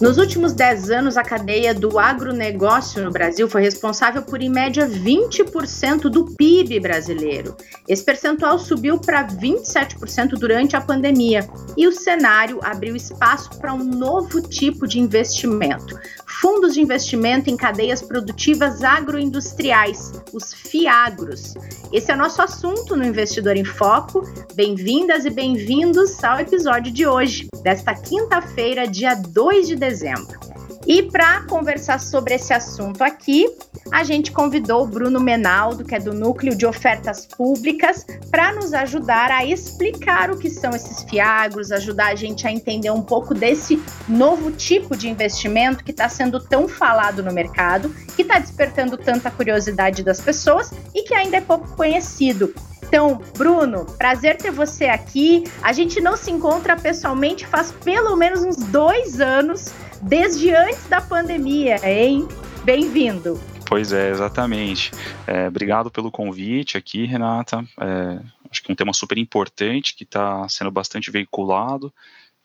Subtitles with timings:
[0.00, 4.88] Nos últimos 10 anos, a cadeia do agronegócio no Brasil foi responsável por, em média,
[4.88, 7.54] 20% do PIB brasileiro.
[7.86, 13.84] Esse percentual subiu para 27% durante a pandemia e o cenário abriu espaço para um
[13.84, 15.94] novo tipo de investimento.
[16.38, 21.54] Fundos de investimento em cadeias produtivas agroindustriais, os FIAGROS.
[21.92, 24.22] Esse é o nosso assunto no Investidor em Foco.
[24.54, 30.38] Bem-vindas e bem-vindos ao episódio de hoje, desta quinta-feira, dia 2 de dezembro.
[30.86, 33.46] E para conversar sobre esse assunto aqui,
[33.90, 38.72] a gente convidou o Bruno Menaldo, que é do Núcleo de Ofertas Públicas, para nos
[38.72, 43.34] ajudar a explicar o que são esses fiagros, ajudar a gente a entender um pouco
[43.34, 48.96] desse novo tipo de investimento que está sendo tão falado no mercado, que está despertando
[48.96, 52.54] tanta curiosidade das pessoas e que ainda é pouco conhecido.
[52.82, 55.44] Então, Bruno, prazer ter você aqui.
[55.62, 61.00] A gente não se encontra pessoalmente faz pelo menos uns dois anos desde antes da
[61.00, 62.26] pandemia, hein?
[62.64, 63.40] Bem-vindo.
[63.70, 64.90] Pois é, exatamente.
[65.28, 67.64] É, obrigado pelo convite aqui, Renata.
[67.80, 71.94] É, acho que é um tema super importante que está sendo bastante veiculado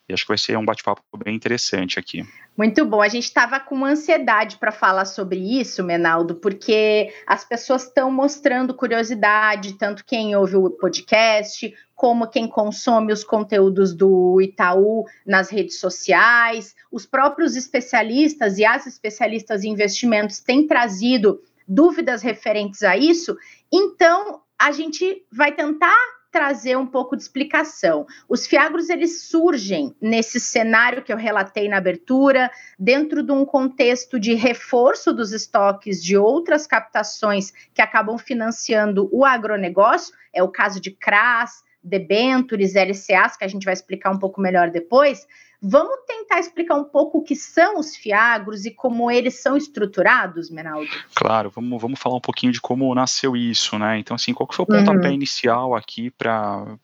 [0.08, 2.24] e acho que vai ser um bate-papo bem interessante aqui.
[2.56, 3.02] Muito bom.
[3.02, 8.74] A gente estava com ansiedade para falar sobre isso, Menaldo, porque as pessoas estão mostrando
[8.74, 15.80] curiosidade, tanto quem ouve o podcast, como quem consome os conteúdos do Itaú nas redes
[15.80, 16.76] sociais.
[16.92, 23.36] Os próprios especialistas e as especialistas em investimentos têm trazido dúvidas referentes a isso.
[23.74, 25.98] Então, a gente vai tentar
[26.36, 28.06] trazer um pouco de explicação.
[28.28, 34.20] Os fiagros eles surgem nesse cenário que eu relatei na abertura, dentro de um contexto
[34.20, 40.82] de reforço dos estoques de outras captações que acabam financiando o agronegócio, é o caso
[40.82, 45.26] de CRAS, debentures, LCAs, que a gente vai explicar um pouco melhor depois,
[45.68, 50.52] Vamos tentar explicar um pouco o que são os fiagros e como eles são estruturados,
[50.52, 50.88] Menaldo?
[51.16, 53.98] Claro, vamos, vamos falar um pouquinho de como nasceu isso, né?
[53.98, 55.14] Então, assim, qual que foi o pontapé uhum.
[55.16, 56.78] inicial aqui para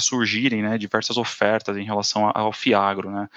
[0.00, 3.28] surgirem né, diversas ofertas em relação ao fiagro, né?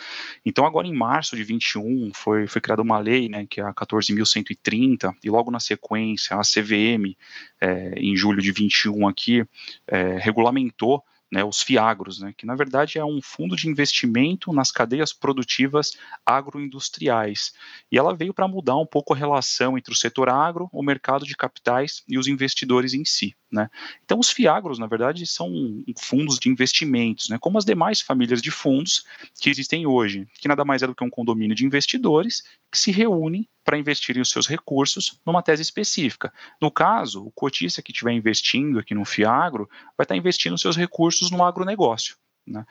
[0.44, 3.73] Então, agora em março de 21, foi, foi criada uma lei, né, que é a
[3.73, 7.16] 14.130, e logo na sequência, a CVM,
[7.61, 9.45] é, em julho de 21 aqui,
[9.88, 14.71] é, regulamentou né, os FIAGROS, né, que na verdade é um fundo de investimento nas
[14.71, 15.91] cadeias produtivas
[16.25, 17.53] agroindustriais.
[17.91, 21.25] E ela veio para mudar um pouco a relação entre o setor agro, o mercado
[21.25, 23.35] de capitais e os investidores em si.
[23.51, 23.69] Né?
[24.03, 25.49] Então, os FIAGROS, na verdade, são
[25.97, 29.05] fundos de investimentos, né, como as demais famílias de fundos
[29.39, 32.91] que existem hoje, que nada mais é do que um condomínio de investidores que se
[32.91, 36.31] reúnem para investirem os seus recursos numa tese específica.
[36.61, 40.78] No caso, o cotista que estiver investindo aqui no FIAGRO vai estar investindo os seus
[40.78, 42.16] recursos no agronegócio.
[42.47, 42.65] Né?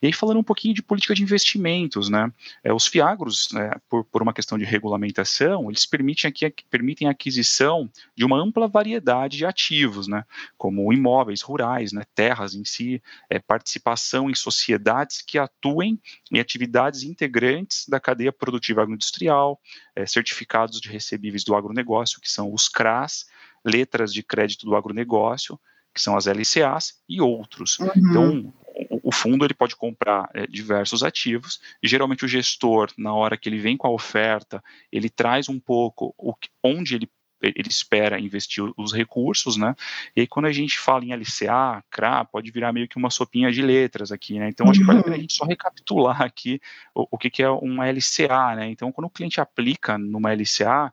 [0.00, 2.32] E aí falando um pouquinho de política de investimentos, né?
[2.62, 7.10] É, os fiagros, né, por, por, uma questão de regulamentação, eles permitem, aqui, permitem a
[7.10, 10.24] aquisição de uma ampla variedade de ativos, né?
[10.56, 16.00] Como imóveis rurais, né, terras em si, é, participação em sociedades que atuem
[16.30, 19.60] em atividades integrantes da cadeia produtiva agroindustrial,
[19.96, 23.26] é, certificados de recebíveis do agronegócio, que são os CRAS,
[23.64, 25.58] letras de crédito do agronegócio,
[25.92, 27.78] que são as LCAs, e outros.
[27.78, 27.90] Uhum.
[27.96, 28.54] Então,
[29.06, 33.48] o fundo ele pode comprar é, diversos ativos e geralmente o gestor na hora que
[33.48, 37.08] ele vem com a oferta ele traz um pouco o, onde ele
[37.42, 39.76] ele espera investir os recursos, né?
[40.16, 43.52] E aí, quando a gente fala em LCA, CRA, pode virar meio que uma sopinha
[43.52, 44.48] de letras aqui, né?
[44.48, 46.58] Então, acho que vale a pena a gente só recapitular aqui
[46.94, 48.70] o, o que, que é uma LCA, né?
[48.70, 50.90] Então, quando o cliente aplica numa LCA,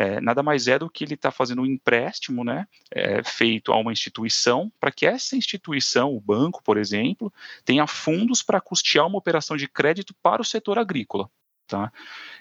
[0.00, 3.76] é, nada mais é do que ele está fazendo um empréstimo, né, é, feito a
[3.76, 7.30] uma instituição, para que essa instituição, o banco, por exemplo,
[7.66, 11.30] tenha fundos para custear uma operação de crédito para o setor agrícola.
[11.66, 11.92] Tá?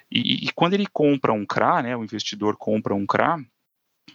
[0.10, 3.38] E, e quando ele compra um CRA, né, o investidor compra um CRA,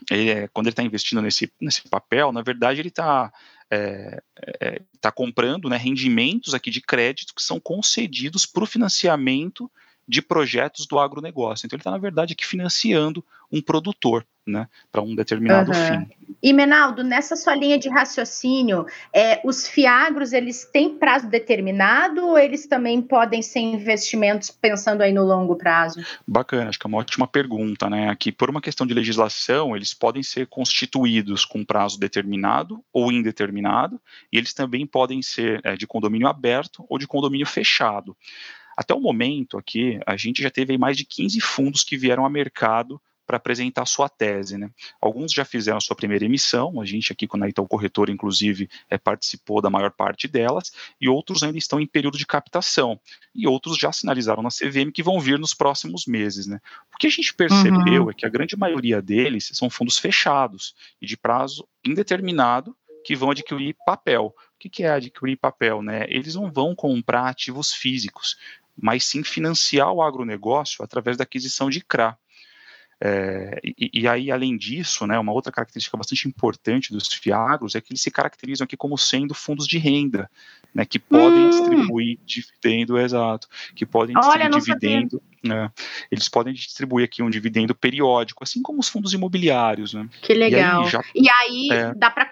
[0.09, 3.31] é, quando ele está investindo nesse, nesse papel, na verdade ele está
[3.69, 4.23] é,
[4.59, 9.71] é, tá comprando né, rendimentos aqui de crédito que são concedidos para o financiamento
[10.07, 11.65] de projetos do agronegócio.
[11.65, 16.05] Então, ele está, na verdade, aqui financiando um produtor, né, para um determinado uhum.
[16.05, 16.07] fim.
[16.41, 22.37] E, Menaldo, nessa sua linha de raciocínio, é, os fiagros, eles têm prazo determinado ou
[22.37, 26.05] eles também podem ser investimentos pensando aí no longo prazo?
[26.27, 29.93] Bacana, acho que é uma ótima pergunta, né, aqui, por uma questão de legislação, eles
[29.93, 33.99] podem ser constituídos com prazo determinado ou indeterminado,
[34.31, 38.15] e eles também podem ser é, de condomínio aberto ou de condomínio fechado.
[38.75, 42.29] Até o momento aqui, a gente já teve mais de 15 fundos que vieram a
[42.29, 44.57] mercado para apresentar sua tese.
[44.57, 44.69] Né?
[45.01, 48.97] Alguns já fizeram sua primeira emissão, a gente aqui com a Itaú Corretora, inclusive, é,
[48.97, 52.99] participou da maior parte delas, e outros ainda estão em período de captação,
[53.33, 56.45] e outros já sinalizaram na CVM que vão vir nos próximos meses.
[56.45, 56.59] Né?
[56.93, 58.11] O que a gente percebeu uhum.
[58.11, 63.29] é que a grande maioria deles são fundos fechados e de prazo indeterminado que vão
[63.29, 64.33] adquirir papel.
[64.55, 65.83] O que é adquirir papel?
[65.83, 66.05] Né?
[66.09, 68.35] Eles não vão comprar ativos físicos,
[68.77, 72.17] mas sim financiar o agronegócio através da aquisição de CRA.
[72.99, 77.81] É, e, e, aí, além disso, né, uma outra característica bastante importante dos FIAGROS é
[77.81, 80.29] que eles se caracterizam aqui como sendo fundos de renda,
[80.73, 81.49] né, que podem hum.
[81.49, 85.69] distribuir dividendo, exato, que podem Olha, distribuir dividendo, né,
[86.09, 89.93] eles podem distribuir aqui um dividendo periódico, assim como os fundos imobiliários.
[89.93, 90.07] Né.
[90.21, 90.83] Que legal.
[90.83, 92.29] E aí, já, e aí é, dá para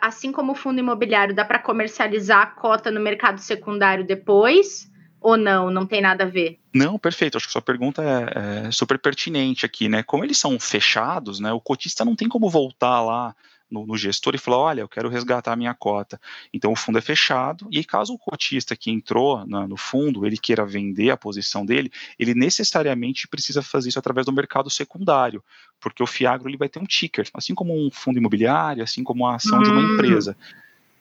[0.00, 4.88] assim como o fundo imobiliário, dá para comercializar a cota no mercado secundário depois
[5.20, 6.58] ou não, não tem nada a ver?
[6.72, 7.36] Não, perfeito.
[7.36, 10.02] Acho que sua pergunta é, é, super pertinente aqui, né?
[10.02, 11.52] Como eles são fechados, né?
[11.52, 13.34] O cotista não tem como voltar lá
[13.70, 16.20] no, no, gestor e falar, olha, eu quero resgatar a minha cota.
[16.52, 20.38] Então o fundo é fechado e caso o cotista que entrou na, no fundo ele
[20.38, 25.42] queira vender a posição dele, ele necessariamente precisa fazer isso através do mercado secundário,
[25.80, 29.26] porque o Fiagro ele vai ter um ticker, assim como um fundo imobiliário, assim como
[29.26, 29.62] a ação hum.
[29.62, 29.94] de uma hum.
[29.94, 30.36] empresa.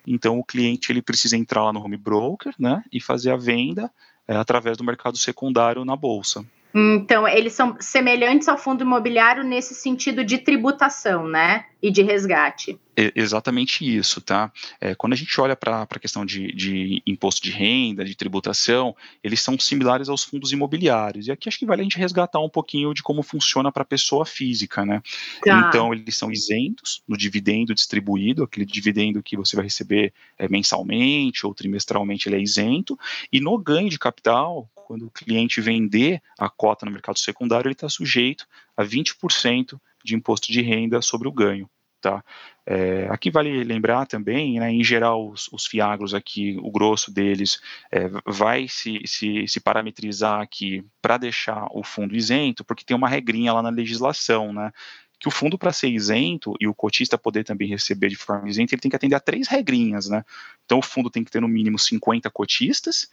[0.07, 3.91] Então o cliente ele precisa entrar lá no home broker, né, e fazer a venda
[4.27, 6.45] é, através do mercado secundário na bolsa.
[6.73, 11.65] Então, eles são semelhantes ao fundo imobiliário nesse sentido de tributação, né?
[11.81, 12.79] E de resgate.
[12.95, 14.51] É exatamente isso, tá?
[14.81, 18.95] É, quando a gente olha para a questão de, de, imposto de renda, de tributação,
[19.23, 21.27] eles são similares aos fundos imobiliários.
[21.27, 23.85] E aqui acho que vale a gente resgatar um pouquinho de como funciona para a
[23.85, 25.03] pessoa física, né?
[25.43, 25.67] Tá.
[25.67, 31.45] Então, eles são isentos no dividendo distribuído, aquele dividendo que você vai receber é, mensalmente
[31.45, 32.97] ou trimestralmente, ele é isento.
[33.31, 37.73] E no ganho de capital, quando o cliente vender a cota no mercado secundário, ele
[37.73, 39.77] está sujeito a 20%
[40.07, 41.69] de imposto de renda sobre o ganho.
[41.99, 42.23] Tá?
[42.65, 47.59] É, aqui vale lembrar também, né, em geral, os, os, fiagros aqui, o grosso deles
[47.91, 53.09] é, vai se, se, se, parametrizar aqui para deixar o fundo isento, porque tem uma
[53.09, 54.71] regrinha lá na legislação, né,
[55.19, 58.75] que o fundo para ser isento e o cotista poder também receber de forma isenta,
[58.75, 60.23] ele tem que atender a três regrinhas, né?
[60.65, 63.09] Então o fundo tem que ter no mínimo 50 cotistas,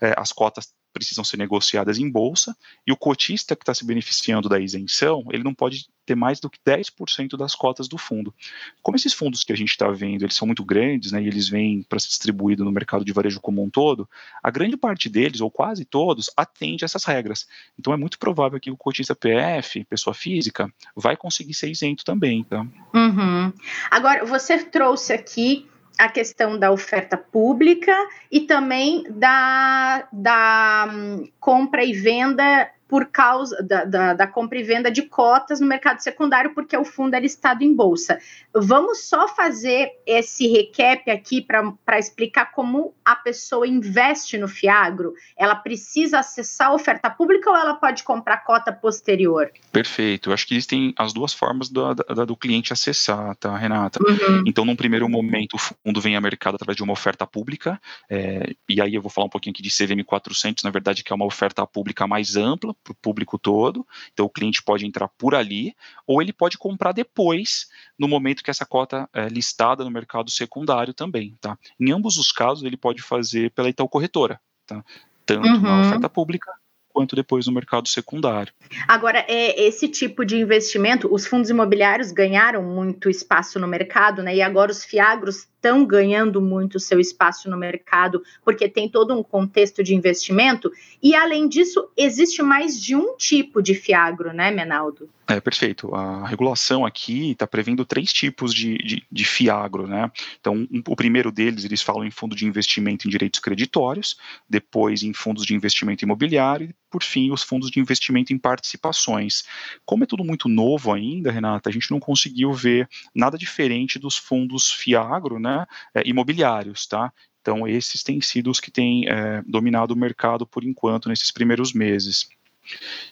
[0.00, 2.56] é, as cotas precisam ser negociadas em bolsa,
[2.86, 6.48] e o cotista que está se beneficiando da isenção, ele não pode ter mais do
[6.48, 8.34] que 10% das cotas do fundo.
[8.82, 11.48] Como esses fundos que a gente está vendo, eles são muito grandes, né, e eles
[11.48, 14.08] vêm para ser distribuído no mercado de varejo como um todo,
[14.42, 17.46] a grande parte deles, ou quase todos, atende essas regras.
[17.78, 22.42] Então é muito provável que o cotista PF, pessoa física, vai conseguir ser isento também.
[22.44, 22.66] Tá?
[22.94, 23.52] Uhum.
[23.90, 25.68] Agora, você trouxe aqui
[25.98, 27.92] a questão da oferta pública
[28.30, 34.62] e também da, da um, compra e venda por causa da, da, da, compra e
[34.62, 38.18] venda de cotas no mercado secundário, porque o fundo é listado em bolsa.
[38.54, 45.12] Vamos só fazer esse recap aqui para explicar como a pessoa investe no Fiagro.
[45.36, 49.50] Ela precisa acessar a oferta pública ou ela pode comprar cota posterior?
[49.70, 50.30] Perfeito.
[50.30, 54.00] Eu acho que existem as duas formas do, do cliente acessar, tá, Renata?
[54.02, 54.44] Uhum.
[54.46, 58.54] Então, num primeiro momento, o fundo vem a mercado através de uma oferta pública, é,
[58.68, 61.16] e aí eu vou falar um pouquinho aqui de CVM 400, na verdade, que é
[61.16, 65.34] uma oferta pública mais ampla, para o público todo, então o cliente pode entrar por
[65.34, 65.74] ali,
[66.06, 70.94] ou ele pode comprar depois, no momento que essa cota é listada no mercado secundário
[70.94, 71.58] também, tá?
[71.78, 74.84] Em ambos os casos, ele pode fazer pela Itaú Corretora, tá?
[75.26, 75.60] Tanto uhum.
[75.60, 76.50] na oferta pública
[76.92, 78.52] quanto depois no mercado secundário.
[78.86, 84.34] Agora, é, esse tipo de investimento, os fundos imobiliários ganharam muito espaço no mercado, né?
[84.34, 89.22] E agora os fiagros estão ganhando muito seu espaço no mercado, porque tem todo um
[89.22, 90.70] contexto de investimento.
[91.02, 95.08] E além disso, existe mais de um tipo de fiagro, né, Menaldo?
[95.30, 95.94] É, perfeito.
[95.94, 100.10] A regulação aqui está prevendo três tipos de, de, de fiagro, né?
[100.40, 104.16] Então, um, o primeiro deles, eles falam em fundo de investimento em direitos creditórios,
[104.48, 109.44] depois em fundos de investimento imobiliário e, por fim, os fundos de investimento em participações.
[109.84, 114.16] Como é tudo muito novo ainda, Renata, a gente não conseguiu ver nada diferente dos
[114.16, 117.12] fundos fiagro, né, é, imobiliários, tá?
[117.42, 121.72] Então, esses têm sido os que têm é, dominado o mercado por enquanto nesses primeiros
[121.72, 122.28] meses.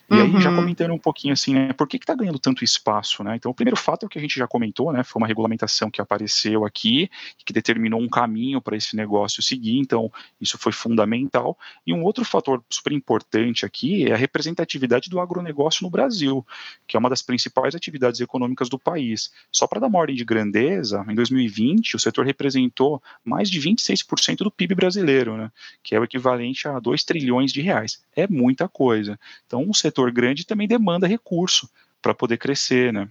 [0.09, 0.37] E uhum.
[0.37, 0.57] aí, já uhum.
[0.57, 3.35] comentando um pouquinho assim, né, por que está ganhando tanto espaço, né?
[3.35, 5.03] Então, o primeiro fato é o que a gente já comentou, né?
[5.03, 7.09] Foi uma regulamentação que apareceu aqui,
[7.45, 11.57] que determinou um caminho para esse negócio seguir, então isso foi fundamental.
[11.85, 16.45] E um outro fator super importante aqui é a representatividade do agronegócio no Brasil,
[16.87, 19.31] que é uma das principais atividades econômicas do país.
[19.51, 24.37] Só para dar uma ordem de grandeza, em 2020, o setor representou mais de 26%
[24.37, 25.51] do PIB brasileiro, né?
[25.83, 28.01] Que é o equivalente a 2 trilhões de reais.
[28.15, 29.19] É muita coisa.
[29.47, 31.69] Então, um setor grande também demanda recurso
[32.01, 33.07] para poder crescer, né?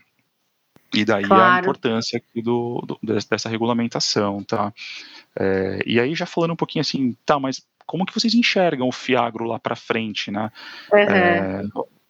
[0.94, 1.56] E daí claro.
[1.56, 4.72] a importância aqui do, do, dessa regulamentação, tá?
[5.38, 8.92] É, e aí já falando um pouquinho assim, tá, mas como que vocês enxergam o
[8.92, 10.50] Fiagro lá para frente, né?
[10.92, 10.98] Uhum.
[10.98, 11.62] É,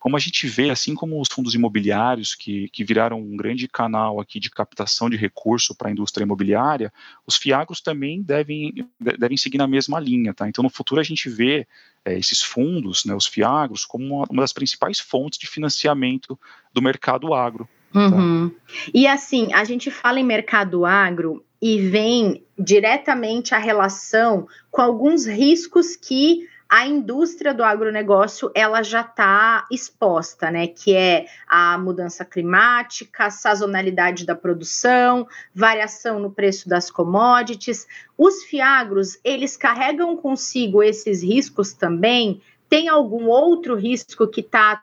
[0.07, 4.21] como a gente vê, assim como os fundos imobiliários, que, que viraram um grande canal
[4.21, 6.93] aqui de captação de recurso para a indústria imobiliária,
[7.27, 10.49] os FIAGROS também devem, devem seguir na mesma linha, tá?
[10.49, 11.67] Então, no futuro, a gente vê
[12.05, 16.39] é, esses fundos, né, os FIAGROS, como uma, uma das principais fontes de financiamento
[16.73, 17.69] do mercado agro.
[17.93, 17.99] Tá?
[17.99, 18.55] Uhum.
[18.95, 25.27] E assim, a gente fala em mercado agro e vem diretamente a relação com alguns
[25.27, 30.67] riscos que a indústria do agronegócio ela já está exposta, né?
[30.67, 37.87] Que é a mudança climática, a sazonalidade da produção, variação no preço das commodities.
[38.19, 42.43] Os fiagros, eles carregam consigo esses riscos também?
[42.69, 44.83] Tem algum outro risco que está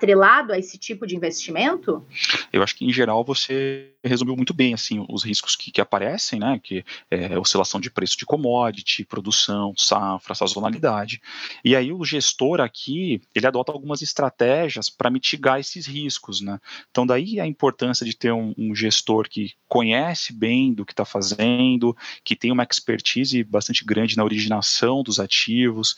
[0.00, 2.02] atrelado a esse tipo de investimento?
[2.50, 6.40] Eu acho que em geral você resumiu muito bem assim os riscos que, que aparecem,
[6.40, 6.58] né?
[6.62, 11.20] Que é oscilação de preço de commodity, produção, safra, sazonalidade.
[11.62, 16.58] E aí o gestor aqui ele adota algumas estratégias para mitigar esses riscos, né?
[16.90, 21.04] Então daí a importância de ter um, um gestor que conhece bem do que está
[21.04, 25.94] fazendo, que tem uma expertise bastante grande na originação dos ativos,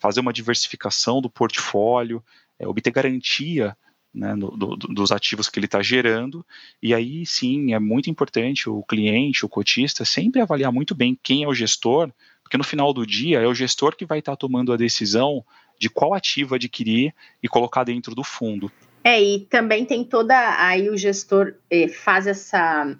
[0.00, 2.22] fazer uma diversificação do portfólio
[2.64, 3.76] é, obter garantia
[4.12, 6.44] né, do, do, dos ativos que ele está gerando,
[6.82, 11.42] e aí sim é muito importante o cliente, o cotista, sempre avaliar muito bem quem
[11.42, 12.10] é o gestor,
[12.42, 15.44] porque no final do dia é o gestor que vai estar tá tomando a decisão
[15.78, 18.70] de qual ativo adquirir e colocar dentro do fundo.
[19.02, 20.34] É, e também tem toda.
[20.64, 22.96] Aí o gestor eh, faz essa,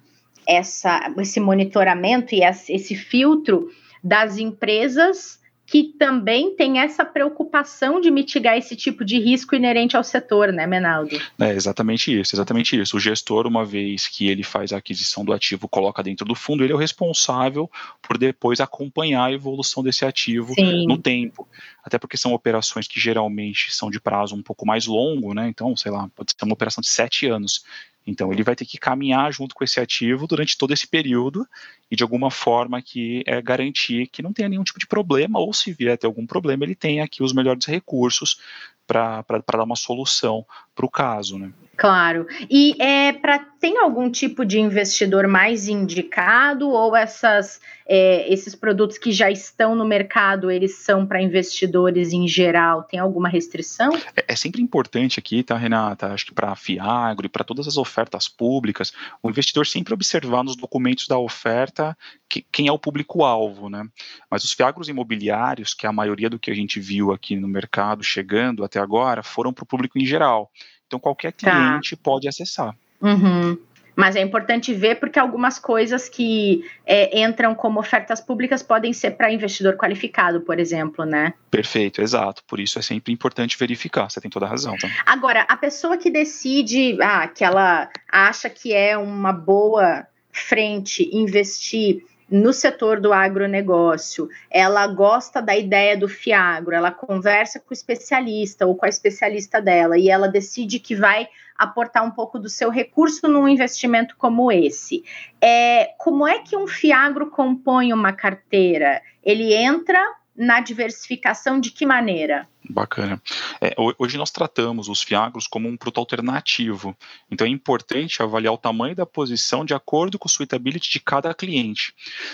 [0.47, 3.71] essa, esse monitoramento e esse filtro
[4.03, 10.03] das empresas que também tem essa preocupação de mitigar esse tipo de risco inerente ao
[10.03, 11.19] setor, né, Menaldo?
[11.39, 12.97] É exatamente isso, exatamente isso.
[12.97, 16.63] O gestor, uma vez que ele faz a aquisição do ativo, coloca dentro do fundo,
[16.63, 17.69] ele é o responsável
[18.01, 20.85] por depois acompanhar a evolução desse ativo Sim.
[20.85, 21.47] no tempo.
[21.83, 25.47] Até porque são operações que geralmente são de prazo um pouco mais longo, né?
[25.47, 27.63] Então, sei lá, pode ser uma operação de sete anos.
[28.05, 31.47] Então ele vai ter que caminhar junto com esse ativo durante todo esse período
[31.89, 35.51] e de alguma forma que é garantir que não tenha nenhum tipo de problema ou
[35.53, 38.39] se vier a ter algum problema ele tenha aqui os melhores recursos
[38.85, 40.45] para dar uma solução
[40.75, 41.51] para o caso, né?
[41.77, 42.25] Claro.
[42.49, 48.97] E é para tem algum tipo de investidor mais indicado ou essas é, esses produtos
[48.97, 52.83] que já estão no mercado eles são para investidores em geral?
[52.83, 53.91] Tem alguma restrição?
[54.15, 56.07] É, é sempre importante aqui, tá, Renata?
[56.07, 60.43] Acho que para a Fiagro e para todas as ofertas públicas, o investidor sempre observar
[60.43, 61.97] nos documentos da oferta
[62.29, 63.87] que, quem é o público-alvo, né?
[64.29, 67.47] Mas os Fiagros imobiliários, que é a maioria do que a gente viu aqui no
[67.47, 70.51] mercado chegando até agora, foram para o público em geral.
[70.95, 71.51] Então qualquer tá.
[71.51, 72.01] cliente tá.
[72.03, 72.75] pode acessar.
[73.01, 73.57] Uhum.
[73.95, 79.11] Mas é importante ver porque algumas coisas que é, entram como ofertas públicas podem ser
[79.11, 81.33] para investidor qualificado, por exemplo, né?
[81.49, 82.43] Perfeito, exato.
[82.45, 84.09] Por isso é sempre importante verificar.
[84.09, 84.75] Você tem toda a razão.
[84.77, 84.89] Tá?
[85.05, 92.03] Agora, a pessoa que decide, ah, que ela acha que é uma boa frente investir
[92.29, 98.65] no setor do agronegócio, ela gosta da ideia do Fiagro, ela conversa com o especialista
[98.65, 101.27] ou com a especialista dela e ela decide que vai
[101.57, 105.03] aportar um pouco do seu recurso num investimento como esse.
[105.39, 109.01] É, como é que um Fiagro compõe uma carteira?
[109.23, 109.99] Ele entra
[110.35, 112.47] na diversificação de que maneira?
[112.69, 113.21] Bacana.
[113.61, 116.95] É, hoje nós tratamos os fiagros como um produto alternativo,
[117.29, 121.33] então é importante avaliar o tamanho da posição de acordo com o suitability de cada
[121.33, 121.93] cliente.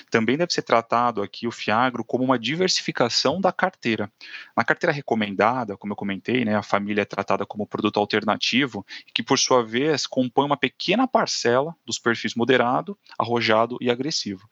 [0.10, 4.12] Também deve ser tratado aqui o fiagro como uma diversificação da carteira.
[4.56, 9.22] Na carteira recomendada, como eu comentei, né, a família é tratada como produto alternativo, que
[9.22, 14.48] por sua vez compõe uma pequena parcela dos perfis moderado, arrojado e agressivo.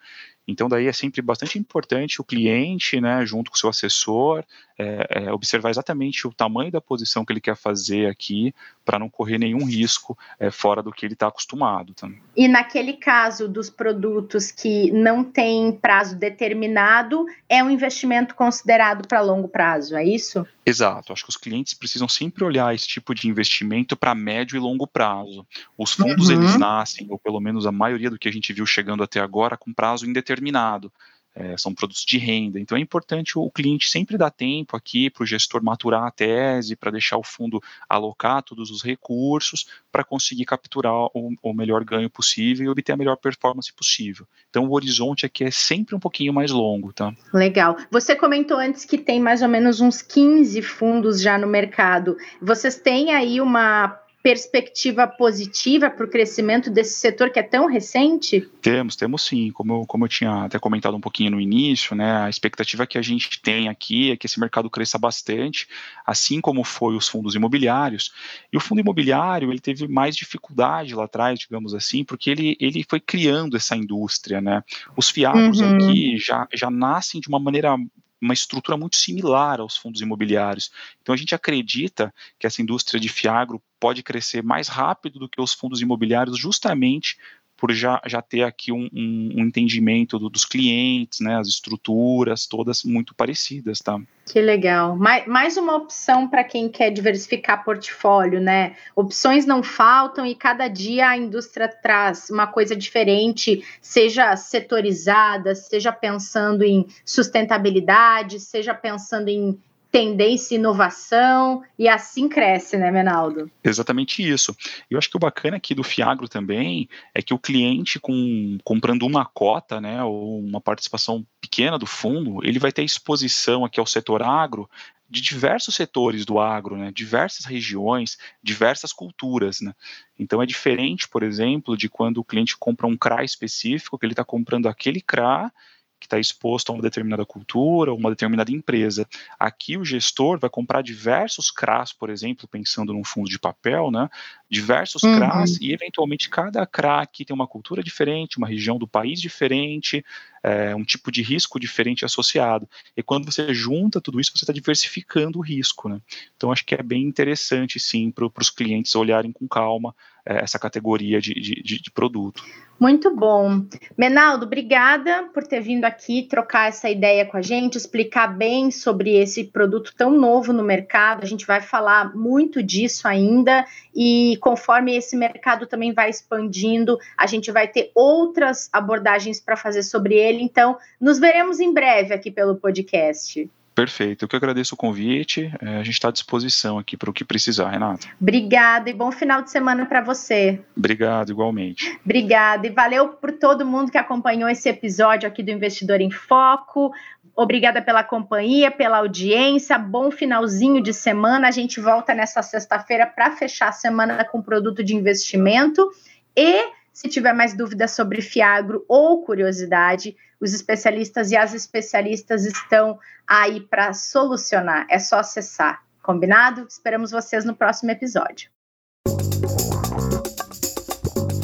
[0.49, 4.43] Então, daí é sempre bastante importante o cliente, né, junto com o seu assessor,
[4.79, 8.53] é, é, observar exatamente o tamanho da posição que ele quer fazer aqui,
[8.89, 11.93] para não correr nenhum risco é, fora do que ele está acostumado.
[11.93, 12.09] Tá?
[12.35, 19.21] E naquele caso dos produtos que não têm prazo determinado, é um investimento considerado para
[19.21, 20.43] longo prazo, é isso?
[20.65, 21.13] Exato.
[21.13, 24.87] Acho que os clientes precisam sempre olhar esse tipo de investimento para médio e longo
[24.87, 25.45] prazo.
[25.77, 26.41] Os fundos, uhum.
[26.41, 29.55] eles nascem, ou pelo menos a maioria do que a gente viu chegando até agora,
[29.55, 30.91] com prazo indeterminado
[31.39, 32.59] é, são produtos de renda.
[32.59, 36.75] Então é importante o cliente sempre dar tempo aqui para o gestor maturar a tese,
[36.75, 42.09] para deixar o fundo alocar todos os recursos para conseguir capturar o, o, melhor ganho
[42.09, 44.27] possível e obter a melhor performance possível.
[44.49, 47.13] Então o horizonte aqui é sempre um pouquinho mais longo, tá?
[47.33, 47.77] Legal.
[47.89, 52.17] Você comentou antes que tem mais ou menos uns 15 fundos já no mercado.
[52.41, 58.41] Vocês têm aí uma perspectiva positiva para o crescimento desse setor que é tão recente?
[58.61, 59.49] Temos, temos sim.
[59.51, 62.97] Como eu, como eu tinha até comentado um pouquinho no início, né, a expectativa que
[62.97, 65.67] a gente tem aqui é que esse mercado cresça bastante,
[66.05, 68.11] assim como foi os fundos imobiliários.
[68.51, 72.85] E o fundo imobiliário ele teve mais dificuldade lá atrás, digamos assim, porque ele, ele
[72.87, 74.41] foi criando essa indústria.
[74.41, 74.63] Né?
[74.97, 75.75] Os fiagros uhum.
[75.75, 77.77] aqui já, já nascem de uma maneira
[78.21, 80.71] uma estrutura muito similar aos fundos imobiliários.
[81.01, 85.41] Então a gente acredita que essa indústria de fiagro pode crescer mais rápido do que
[85.41, 87.17] os fundos imobiliários, justamente
[87.59, 92.47] por já, já ter aqui um, um, um entendimento do, dos clientes, né, as estruturas
[92.47, 93.99] todas muito parecidas, tá?
[94.25, 94.95] Que legal.
[94.95, 98.75] Mais, mais uma opção para quem quer diversificar portfólio, né?
[98.95, 105.91] Opções não faltam e cada dia a indústria traz uma coisa diferente, seja setorizada, seja
[105.91, 109.59] pensando em sustentabilidade, seja pensando em
[109.91, 113.49] tendência inovação, e assim cresce, né, Menaldo?
[113.63, 114.55] Exatamente isso.
[114.89, 119.03] Eu acho que o bacana aqui do Fiagro também é que o cliente com, comprando
[119.03, 123.85] uma cota, né, ou uma participação pequena do fundo, ele vai ter exposição aqui ao
[123.85, 124.69] setor agro
[125.09, 129.73] de diversos setores do agro, né, diversas regiões, diversas culturas, né.
[130.19, 134.13] Então é diferente, por exemplo, de quando o cliente compra um CRA específico, que ele
[134.13, 135.51] está comprando aquele CRA
[135.99, 139.07] que está exposto a uma determinada cultura, uma determinada empresa.
[139.37, 144.09] Aqui o gestor vai comprar diversos CRAs, por exemplo, pensando num fundo de papel, né?
[144.49, 145.17] Diversos uhum.
[145.17, 150.03] CRAs e eventualmente cada CRA aqui tem uma cultura diferente, uma região do país diferente,
[150.41, 152.67] é, um tipo de risco diferente associado.
[152.95, 155.99] E quando você junta tudo isso, você está diversificando o risco, né?
[156.37, 159.93] Então acho que é bem interessante, sim, para os clientes olharem com calma
[160.37, 162.43] essa categoria de, de, de produto.
[162.79, 163.65] Muito bom.
[163.97, 169.17] Menaldo, obrigada por ter vindo aqui trocar essa ideia com a gente, explicar bem sobre
[169.17, 171.23] esse produto tão novo no mercado.
[171.23, 177.27] A gente vai falar muito disso ainda e conforme esse mercado também vai expandindo, a
[177.27, 180.41] gente vai ter outras abordagens para fazer sobre ele.
[180.41, 183.49] Então, nos veremos em breve aqui pelo podcast.
[183.79, 184.25] Perfeito.
[184.25, 185.49] Eu que agradeço o convite.
[185.61, 188.07] É, a gente está à disposição aqui para o que precisar, Renata.
[188.19, 190.59] Obrigada e bom final de semana para você.
[190.75, 191.97] Obrigado, igualmente.
[192.03, 196.91] Obrigada e valeu por todo mundo que acompanhou esse episódio aqui do Investidor em Foco.
[197.33, 199.77] Obrigada pela companhia, pela audiência.
[199.77, 201.47] Bom finalzinho de semana.
[201.47, 205.89] A gente volta nessa sexta-feira para fechar a semana com produto de investimento.
[206.35, 212.99] E se tiver mais dúvidas sobre Fiagro ou curiosidade, os especialistas e as especialistas estão
[213.25, 214.85] aí para solucionar.
[214.89, 215.81] É só acessar.
[216.03, 216.67] Combinado?
[216.67, 218.51] Esperamos vocês no próximo episódio.